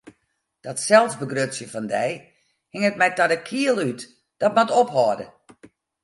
Dat 0.65 0.77
selsbegrutsjen 0.87 1.71
fan 1.73 1.87
dy 1.93 2.09
hinget 2.73 2.99
my 2.99 3.09
ta 3.13 3.25
de 3.31 3.37
kiel 3.47 3.77
út, 3.89 4.01
dat 4.41 4.55
moat 4.55 4.75
ophâlde! 4.81 5.25